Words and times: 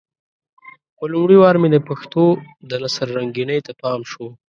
په 0.97 1.03
لومړي 1.13 1.37
وار 1.39 1.55
مې 1.61 1.69
د 1.71 1.77
پښتو 1.87 2.23
د 2.69 2.71
نثر 2.83 3.07
رنګينۍ 3.17 3.59
ته 3.65 3.71
پام 3.81 3.99
شو. 4.11 4.27